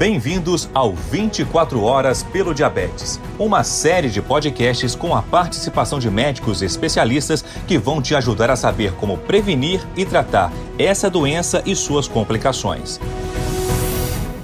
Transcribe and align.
Bem-vindos 0.00 0.66
ao 0.72 0.94
24 0.94 1.82
Horas 1.82 2.22
pelo 2.22 2.54
Diabetes, 2.54 3.20
uma 3.38 3.62
série 3.62 4.08
de 4.08 4.22
podcasts 4.22 4.94
com 4.94 5.14
a 5.14 5.20
participação 5.20 5.98
de 5.98 6.10
médicos 6.10 6.62
especialistas 6.62 7.42
que 7.68 7.76
vão 7.76 8.00
te 8.00 8.14
ajudar 8.14 8.48
a 8.48 8.56
saber 8.56 8.92
como 8.92 9.18
prevenir 9.18 9.86
e 9.94 10.06
tratar 10.06 10.50
essa 10.78 11.10
doença 11.10 11.62
e 11.66 11.76
suas 11.76 12.08
complicações. 12.08 12.98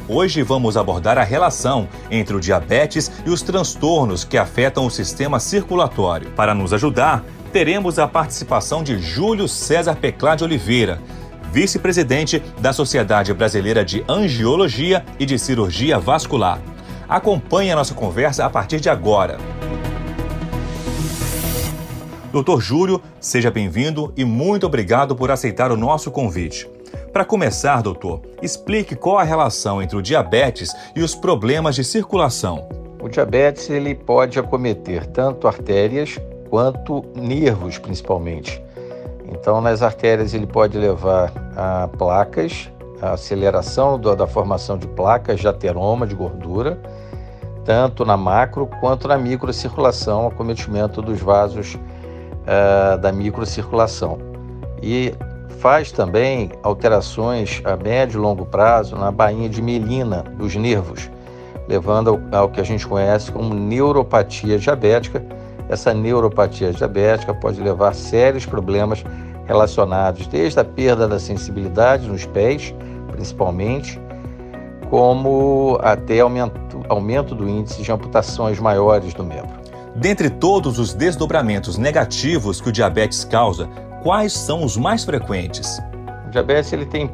Hoje 0.07 0.43
vamos 0.43 0.77
abordar 0.77 1.17
a 1.17 1.25
relação 1.25 1.89
entre 2.11 2.37
o 2.37 2.41
diabetes 2.41 3.11
e 3.25 3.31
os 3.31 3.41
transtornos 3.41 4.25
que 4.25 4.37
afetam 4.37 4.85
o 4.85 4.91
sistema 4.91 5.41
circulatório. 5.41 6.33
Para 6.33 6.53
nos 6.53 6.75
ajudar, 6.75 7.25
teremos 7.51 7.99
a 7.99 8.07
participação 8.07 8.83
de 8.83 8.99
Júlio 8.99 9.49
César 9.49 9.97
Peclá 9.97 10.35
de 10.35 10.45
Oliveira, 10.45 11.01
vice-presidente 11.53 12.43
da 12.61 12.73
Sociedade 12.73 13.33
Brasileira 13.33 13.85
de 13.85 14.05
Angiologia 14.09 15.05
e 15.19 15.27
de 15.27 15.39
Cirurgia 15.39 15.99
Vascular. 15.99 16.61
Acompanhe 17.09 17.71
a 17.71 17.77
nossa 17.77 17.95
conversa 17.95 18.45
a 18.45 18.51
partir 18.51 18.81
de 18.81 18.89
agora. 18.89 19.39
Doutor 22.33 22.61
Júlio, 22.61 23.01
seja 23.19 23.51
bem-vindo 23.51 24.13
e 24.17 24.25
muito 24.25 24.67
obrigado 24.67 25.17
por 25.17 25.31
aceitar 25.31 25.73
o 25.73 25.77
nosso 25.77 26.11
convite. 26.11 26.69
Para 27.13 27.25
começar, 27.25 27.81
doutor, 27.81 28.21
explique 28.43 28.95
qual 28.95 29.19
a 29.19 29.23
relação 29.23 29.81
entre 29.81 29.97
o 29.97 30.03
diabetes 30.03 30.75
e 30.95 31.03
os 31.03 31.15
problemas 31.15 31.75
de 31.75 31.83
circulação. 31.83 32.69
O 33.01 33.09
diabetes 33.09 33.71
ele 33.71 33.95
pode 33.95 34.39
acometer 34.39 35.07
tanto 35.07 35.49
artérias 35.49 36.19
quanto 36.51 37.05
nervos, 37.15 37.79
principalmente. 37.79 38.63
Então, 39.39 39.61
nas 39.61 39.83
artérias, 39.83 40.33
ele 40.33 40.47
pode 40.47 40.79
levar 40.79 41.31
a 41.55 41.89
placas, 41.99 42.71
a 43.03 43.13
aceleração 43.13 44.01
da 44.01 44.27
formação 44.27 44.79
de 44.79 44.89
placas 44.89 45.41
de 45.41 45.47
ateroma, 45.47 46.07
de 46.07 46.15
gordura, 46.15 46.81
tanto 47.65 48.05
na 48.05 48.17
macro 48.17 48.67
quanto 48.81 49.07
na 49.07 49.19
microcirculação, 49.19 50.27
acometimento 50.27 51.03
dos 51.03 51.21
vasos 51.21 51.75
uh, 51.75 52.99
da 52.99 53.13
microcirculação. 53.13 54.19
E 54.83 55.13
faz 55.59 55.93
também 55.93 56.51
alterações 56.63 57.61
a 57.65 57.77
médio 57.77 58.19
e 58.19 58.23
longo 58.23 58.47
prazo 58.47 58.97
na 58.97 59.11
bainha 59.11 59.49
de 59.49 59.61
mielina 59.61 60.23
dos 60.39 60.57
nervos, 60.57 61.11
levando 61.69 62.21
ao, 62.33 62.41
ao 62.41 62.49
que 62.49 62.61
a 62.61 62.65
gente 62.65 62.87
conhece 62.87 63.31
como 63.31 63.55
neuropatia 63.55 64.59
diabética, 64.59 65.23
essa 65.69 65.93
neuropatia 65.93 66.73
diabética 66.73 67.35
pode 67.35 67.61
levar 67.61 67.91
a 67.91 67.95
sérios 67.95 68.47
problemas 68.47 69.05
relacionados 69.47 70.27
desde 70.27 70.59
a 70.61 70.65
perda 70.65 71.07
da 71.09 71.19
sensibilidade 71.19 72.09
nos 72.09 72.27
pés, 72.27 72.75
principalmente, 73.11 74.01
como 74.91 75.79
até 75.83 76.21
aumento, 76.21 76.83
aumento 76.89 77.35
do 77.35 77.49
índice 77.49 77.83
de 77.83 77.91
amputações 77.91 78.59
maiores 78.59 79.15
do 79.15 79.25
membro. 79.25 79.57
Dentre 79.95 80.29
todos 80.29 80.79
os 80.79 80.93
desdobramentos 80.93 81.79
negativos 81.79 82.61
que 82.61 82.69
o 82.69 82.73
diabetes 82.73 83.25
causa, 83.25 83.69
quais 84.03 84.33
são 84.33 84.63
os 84.63 84.77
mais 84.77 85.05
frequentes? 85.05 85.81
O 86.27 86.31
diabetes 86.31 86.73
ele 86.73 86.85
tem 86.85 87.11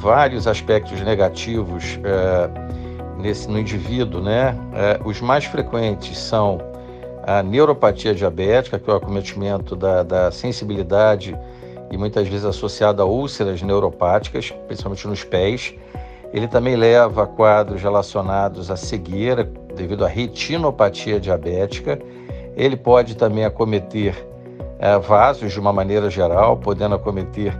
vários 0.00 0.46
aspectos 0.46 1.00
negativos 1.02 1.98
é, 2.02 2.50
nesse, 3.18 3.48
no 3.48 3.58
indivíduo, 3.58 4.20
né? 4.20 4.56
É, 4.74 5.00
os 5.04 5.20
mais 5.20 5.44
frequentes 5.44 6.18
são 6.18 6.58
a 7.26 7.42
neuropatia 7.42 8.14
diabética, 8.14 8.78
que 8.78 8.88
é 8.88 8.92
o 8.92 8.96
acometimento 8.96 9.74
da, 9.74 10.04
da 10.04 10.30
sensibilidade 10.30 11.36
e 11.90 11.96
muitas 11.96 12.28
vezes 12.28 12.44
associado 12.44 13.02
a 13.02 13.04
úlceras 13.04 13.60
neuropáticas, 13.62 14.52
principalmente 14.68 15.08
nos 15.08 15.24
pés. 15.24 15.74
Ele 16.32 16.46
também 16.46 16.76
leva 16.76 17.24
a 17.24 17.26
quadros 17.26 17.82
relacionados 17.82 18.70
à 18.70 18.76
cegueira 18.76 19.42
devido 19.74 20.04
à 20.04 20.08
retinopatia 20.08 21.18
diabética. 21.18 21.98
Ele 22.56 22.76
pode 22.76 23.16
também 23.16 23.44
acometer 23.44 24.14
é, 24.78 24.96
vasos 24.96 25.52
de 25.52 25.58
uma 25.58 25.72
maneira 25.72 26.08
geral, 26.08 26.56
podendo 26.56 26.94
acometer 26.94 27.58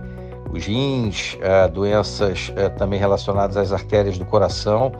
os 0.52 0.64
rins, 0.64 1.36
é, 1.40 1.66
doenças 1.66 2.52
é, 2.54 2.68
também 2.68 3.00
relacionadas 3.00 3.56
às 3.56 3.72
artérias 3.72 4.16
do 4.16 4.24
coração 4.24 4.92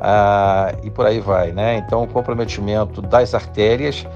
ah, 0.00 0.72
e 0.82 0.90
por 0.90 1.06
aí 1.06 1.20
vai, 1.20 1.52
né? 1.52 1.76
Então, 1.78 2.02
o 2.02 2.06
comprometimento 2.06 3.00
das 3.00 3.34
artérias, 3.34 4.06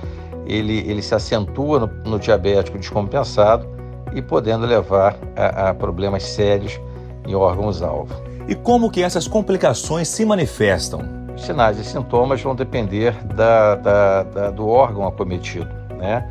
ele, 0.46 0.78
ele 0.80 1.02
se 1.02 1.14
acentua 1.14 1.80
no, 1.80 1.86
no 2.04 2.18
diabético 2.18 2.78
descompensado 2.78 3.66
e 4.12 4.20
podendo 4.20 4.66
levar 4.66 5.16
a, 5.36 5.70
a 5.70 5.74
problemas 5.74 6.24
sérios 6.24 6.78
em 7.26 7.34
órgãos-alvo. 7.34 8.14
E 8.48 8.54
como 8.54 8.90
que 8.90 9.02
essas 9.02 9.28
complicações 9.28 10.08
se 10.08 10.24
manifestam? 10.24 11.00
Os 11.34 11.44
sinais 11.44 11.78
e 11.78 11.84
sintomas 11.84 12.42
vão 12.42 12.54
depender 12.54 13.12
da, 13.34 13.76
da, 13.76 14.22
da, 14.24 14.50
do 14.50 14.68
órgão 14.68 15.06
acometido, 15.06 15.70
né? 15.96 16.28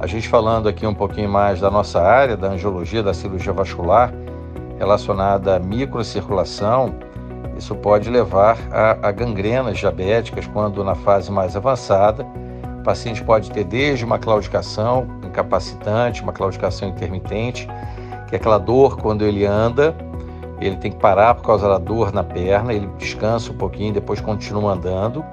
A 0.00 0.06
gente 0.06 0.28
falando 0.28 0.68
aqui 0.68 0.86
um 0.86 0.94
pouquinho 0.94 1.28
mais 1.28 1.60
da 1.60 1.70
nossa 1.70 2.00
área, 2.00 2.36
da 2.36 2.48
angiologia, 2.48 3.02
da 3.02 3.12
cirurgia 3.12 3.52
vascular, 3.52 4.12
relacionada 4.78 5.56
à 5.56 5.58
microcirculação, 5.58 6.94
isso 7.58 7.74
pode 7.74 8.08
levar 8.08 8.56
a, 8.70 9.08
a 9.08 9.10
gangrenas 9.10 9.78
diabéticas 9.78 10.46
quando 10.46 10.84
na 10.84 10.94
fase 10.94 11.30
mais 11.30 11.56
avançada. 11.56 12.24
O 12.80 12.82
paciente 12.84 13.22
pode 13.22 13.50
ter 13.50 13.64
desde 13.64 14.04
uma 14.04 14.18
claudicação 14.18 15.06
incapacitante, 15.24 16.22
uma 16.22 16.32
claudicação 16.32 16.88
intermitente, 16.88 17.68
que 18.28 18.36
é 18.36 18.38
aquela 18.38 18.58
dor 18.58 18.96
quando 18.96 19.24
ele 19.24 19.44
anda, 19.44 19.94
ele 20.60 20.76
tem 20.76 20.92
que 20.92 20.98
parar 20.98 21.34
por 21.34 21.44
causa 21.44 21.68
da 21.68 21.78
dor 21.78 22.12
na 22.12 22.22
perna, 22.22 22.72
ele 22.72 22.88
descansa 22.96 23.50
um 23.50 23.56
pouquinho, 23.56 23.92
depois 23.92 24.20
continua 24.20 24.72
andando, 24.72 25.24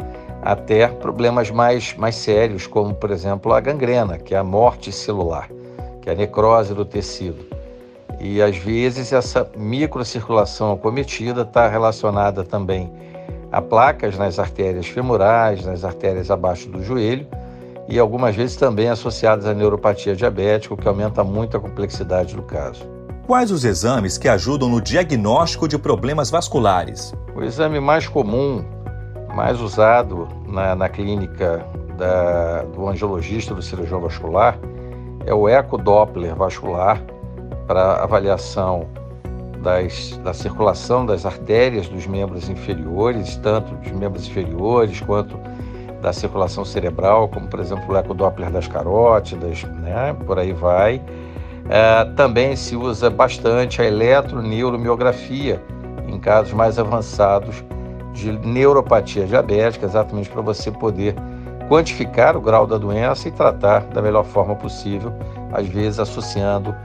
até 0.42 0.88
problemas 0.88 1.52
mais, 1.52 1.96
mais 1.96 2.16
sérios, 2.16 2.68
como 2.68 2.94
por 2.94 3.12
exemplo 3.12 3.54
a 3.54 3.60
gangrena, 3.60 4.18
que 4.18 4.34
é 4.34 4.38
a 4.38 4.44
morte 4.44 4.92
celular, 4.92 5.50
que 6.02 6.10
é 6.10 6.14
a 6.14 6.16
necrose 6.16 6.74
do 6.74 6.84
tecido. 6.84 7.55
E 8.28 8.42
às 8.42 8.58
vezes 8.58 9.14
essa 9.14 9.48
microcirculação 9.56 10.72
acometida 10.72 11.44
está 11.44 11.68
relacionada 11.68 12.44
também 12.44 12.92
a 13.52 13.62
placas 13.62 14.18
nas 14.18 14.40
artérias 14.40 14.88
femorais, 14.88 15.64
nas 15.64 15.86
artérias 15.86 16.32
abaixo 16.32 16.68
do 16.68 16.84
joelho 16.84 17.28
e 17.88 18.00
algumas 18.00 18.36
vezes 18.36 18.56
também 18.56 18.90
associadas 18.90 19.46
à 19.46 19.54
neuropatia 19.54 20.16
diabética, 20.16 20.74
o 20.74 20.78
que 20.78 20.88
aumenta 20.88 21.24
muito 21.24 21.56
a 21.56 21.60
complexidade 21.60 22.36
do 22.36 22.42
caso. 22.42 22.84
Quais 23.28 23.52
os 23.52 23.64
exames 23.64 24.18
que 24.18 24.28
ajudam 24.28 24.70
no 24.70 24.82
diagnóstico 24.82 25.68
de 25.68 25.78
problemas 25.78 26.32
vasculares? 26.32 27.14
O 27.36 27.44
exame 27.44 27.80
mais 27.80 28.08
comum, 28.08 28.66
mais 29.36 29.62
usado 29.62 30.28
na, 30.48 30.76
na 30.76 30.90
clínica 30.90 31.64
da, 31.96 32.64
do 32.64 32.88
angiologista 32.88 33.54
do 33.54 33.62
cirurgião 33.62 34.02
vascular 34.02 34.58
é 35.28 35.34
o 35.34 35.48
ecodoppler 35.48 36.36
vascular, 36.36 37.00
para 37.68 38.04
avaliação 38.04 38.88
das, 39.62 40.18
da 40.24 40.34
circulação 40.34 41.06
das 41.06 41.26
artérias 41.26 41.88
dos 41.88 42.06
membros 42.06 42.48
inferiores, 42.50 43.36
tanto 43.38 43.74
dos 43.76 43.92
membros 43.92 44.28
inferiores 44.28 45.02
quanto 45.02 45.38
da 46.02 46.14
circulação 46.14 46.64
cerebral, 46.64 47.28
como 47.28 47.48
por 47.48 47.60
exemplo 47.60 47.94
o 47.94 47.98
ecodoppler 47.98 48.52
das 48.52 48.68
carótidas, 48.68 49.64
né? 49.64 50.16
por 50.26 50.38
aí 50.38 50.54
vai. 50.54 51.02
É, 51.68 52.06
também 52.16 52.56
se 52.56 52.76
usa 52.76 53.10
bastante 53.10 53.82
a 53.82 53.86
eletroneuromiografia 53.86 55.60
em 56.08 56.20
casos 56.20 56.54
mais 56.54 56.78
avançados 56.78 57.64
de 58.14 58.32
neuropatia 58.32 59.26
diabética, 59.26 59.88
exatamente 59.88 60.30
para 60.30 60.42
você 60.42 60.70
poder 60.70 61.16
quantificar 61.68 62.38
o 62.38 62.42
grau 62.42 62.68
da 62.68 62.78
doença 62.78 63.28
e 63.28 63.32
tratar 63.32 63.82
da 63.86 64.02
melhor 64.02 64.24
forma 64.24 64.56
possível, 64.56 65.12
às 65.52 65.68
vezes 65.68 66.00
associando 66.00 66.76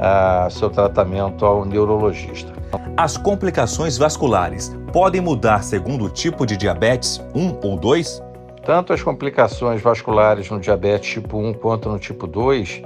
a 0.00 0.48
seu 0.50 0.70
tratamento 0.70 1.44
ao 1.44 1.64
neurologista. 1.66 2.50
As 2.96 3.18
complicações 3.18 3.98
vasculares 3.98 4.74
podem 4.92 5.20
mudar 5.20 5.62
segundo 5.62 6.06
o 6.06 6.08
tipo 6.08 6.46
de 6.46 6.56
diabetes 6.56 7.22
1 7.34 7.58
ou 7.62 7.76
2? 7.76 8.22
Tanto 8.64 8.92
as 8.92 9.02
complicações 9.02 9.82
vasculares 9.82 10.48
no 10.50 10.58
diabetes 10.58 11.10
tipo 11.10 11.38
1 11.38 11.54
quanto 11.54 11.88
no 11.88 11.98
tipo 11.98 12.26
2, 12.26 12.82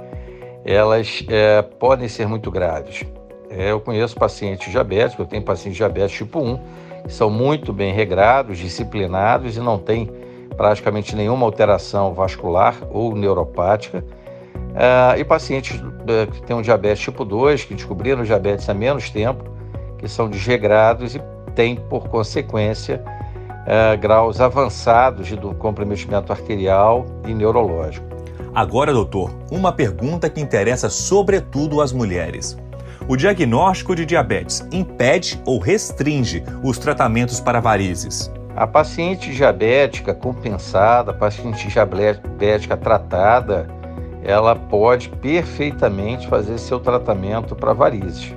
elas 0.65 1.23
é, 1.29 1.61
podem 1.61 2.07
ser 2.09 2.27
muito 2.27 2.51
graves. 2.51 3.03
É, 3.49 3.71
eu 3.71 3.79
conheço 3.79 4.15
pacientes 4.15 4.69
diabéticos, 4.69 5.19
eu 5.19 5.25
tenho 5.25 5.43
pacientes 5.43 5.77
diabéticos 5.77 6.17
tipo 6.17 6.39
1, 6.39 6.59
que 7.07 7.13
são 7.13 7.29
muito 7.29 7.71
bem 7.71 7.93
regrados, 7.93 8.57
disciplinados 8.57 9.55
e 9.55 9.59
não 9.59 9.77
têm 9.77 10.09
praticamente 10.57 11.15
nenhuma 11.15 11.45
alteração 11.45 12.13
vascular 12.13 12.75
ou 12.91 13.15
neuropática 13.15 14.03
Uh, 14.75 15.17
e 15.17 15.23
pacientes 15.23 15.79
uh, 15.79 16.29
que 16.29 16.41
têm 16.43 16.53
um 16.53 16.61
diabetes 16.61 17.01
tipo 17.01 17.23
2, 17.23 17.63
que 17.63 17.73
descobriram 17.73 18.21
o 18.21 18.25
diabetes 18.25 18.67
há 18.67 18.73
menos 18.73 19.09
tempo, 19.09 19.45
que 19.97 20.05
são 20.05 20.29
desregrados 20.29 21.15
e 21.15 21.21
têm, 21.55 21.77
por 21.77 22.09
consequência, 22.09 23.01
uh, 23.01 23.97
graus 23.97 24.41
avançados 24.41 25.27
de 25.27 25.37
comprometimento 25.55 26.33
arterial 26.33 27.05
e 27.25 27.33
neurológico. 27.33 28.05
Agora, 28.53 28.93
doutor, 28.93 29.33
uma 29.49 29.71
pergunta 29.71 30.29
que 30.29 30.41
interessa 30.41 30.89
sobretudo 30.89 31.81
às 31.81 31.93
mulheres. 31.93 32.57
O 33.07 33.15
diagnóstico 33.15 33.95
de 33.95 34.05
diabetes 34.05 34.67
impede 34.71 35.41
ou 35.45 35.59
restringe 35.59 36.43
os 36.63 36.77
tratamentos 36.77 37.39
para 37.39 37.61
varizes? 37.61 38.31
A 38.55 38.65
paciente 38.65 39.33
diabética 39.33 40.13
compensada, 40.13 41.11
a 41.11 41.13
paciente 41.13 41.67
diabética 41.67 42.77
tratada, 42.77 43.67
ela 44.25 44.55
pode 44.55 45.09
perfeitamente 45.09 46.27
fazer 46.27 46.57
seu 46.57 46.79
tratamento 46.79 47.55
para 47.55 47.73
varizes 47.73 48.35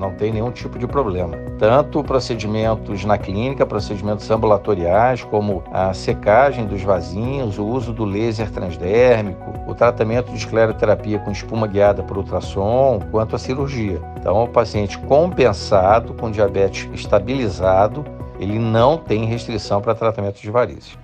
não 0.00 0.14
tem 0.14 0.32
nenhum 0.32 0.50
tipo 0.50 0.78
de 0.78 0.86
problema. 0.86 1.36
Tanto 1.58 2.02
procedimentos 2.02 3.04
na 3.04 3.18
clínica, 3.18 3.66
procedimentos 3.66 4.28
ambulatoriais, 4.30 5.22
como 5.22 5.62
a 5.70 5.92
secagem 5.92 6.66
dos 6.66 6.82
vasinhos, 6.82 7.58
o 7.58 7.66
uso 7.66 7.92
do 7.92 8.06
laser 8.06 8.50
transdérmico, 8.50 9.52
o 9.68 9.74
tratamento 9.74 10.32
de 10.32 10.38
escleroterapia 10.38 11.18
com 11.18 11.30
espuma 11.30 11.66
guiada 11.66 12.02
por 12.02 12.16
ultrassom, 12.16 13.00
quanto 13.10 13.36
a 13.36 13.38
cirurgia. 13.38 14.00
Então, 14.18 14.42
o 14.42 14.48
paciente 14.48 14.98
compensado, 14.98 16.14
com 16.14 16.30
diabetes 16.30 16.88
estabilizado, 16.94 18.04
ele 18.38 18.58
não 18.58 18.96
tem 18.96 19.26
restrição 19.26 19.82
para 19.82 19.94
tratamento 19.94 20.40
de 20.40 20.50
varizes. 20.50 20.98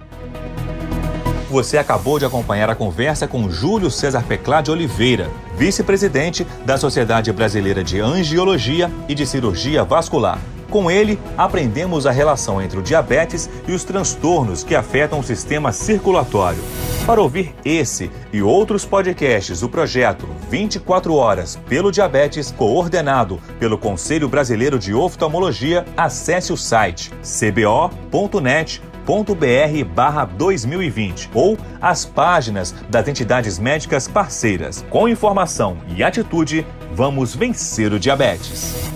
Você 1.56 1.78
acabou 1.78 2.18
de 2.18 2.26
acompanhar 2.26 2.68
a 2.68 2.74
conversa 2.74 3.26
com 3.26 3.48
Júlio 3.48 3.90
César 3.90 4.22
Peclá 4.22 4.60
de 4.60 4.70
Oliveira, 4.70 5.30
vice-presidente 5.56 6.46
da 6.66 6.76
Sociedade 6.76 7.32
Brasileira 7.32 7.82
de 7.82 7.98
Angiologia 7.98 8.92
e 9.08 9.14
de 9.14 9.24
Cirurgia 9.24 9.82
Vascular. 9.82 10.38
Com 10.68 10.90
ele, 10.90 11.18
aprendemos 11.34 12.04
a 12.04 12.10
relação 12.10 12.60
entre 12.60 12.78
o 12.78 12.82
diabetes 12.82 13.48
e 13.66 13.72
os 13.72 13.84
transtornos 13.84 14.62
que 14.62 14.74
afetam 14.74 15.20
o 15.20 15.24
sistema 15.24 15.72
circulatório. 15.72 16.62
Para 17.06 17.22
ouvir 17.22 17.54
esse 17.64 18.10
e 18.34 18.42
outros 18.42 18.84
podcasts 18.84 19.60
do 19.60 19.68
projeto 19.70 20.28
24 20.50 21.14
Horas 21.14 21.58
pelo 21.70 21.90
Diabetes, 21.90 22.50
coordenado 22.50 23.40
pelo 23.58 23.78
Conselho 23.78 24.28
Brasileiro 24.28 24.78
de 24.78 24.92
Oftalmologia, 24.92 25.86
acesse 25.96 26.52
o 26.52 26.56
site 26.56 27.10
cbo.net.br 27.22 28.95
www.saúde.br/2020 29.06 31.30
ou 31.32 31.56
as 31.80 32.04
páginas 32.04 32.74
das 32.90 33.08
entidades 33.08 33.58
médicas 33.58 34.06
parceiras. 34.08 34.84
Com 34.90 35.08
informação 35.08 35.78
e 35.96 36.02
atitude, 36.02 36.66
vamos 36.92 37.34
vencer 37.34 37.90
o 37.92 37.98
diabetes. 37.98 38.95